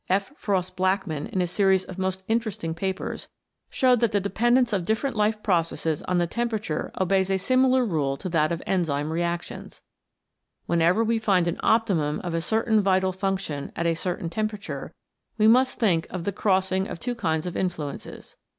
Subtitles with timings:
[0.09, 0.33] F.
[0.35, 3.27] Frost Blackman, in a series of most interesting papers,
[3.69, 6.89] showed that the dependence of different life 105 CHEMICAL PHENOMENA IN LIFE processes on the
[6.89, 9.83] temperature obeys a similar rule to that of enzyme reactions.
[10.65, 14.91] Whenever we find an Optimum of a certain vital function at a certain temperature
[15.37, 18.35] we must think of the crossing of two kinds of influences.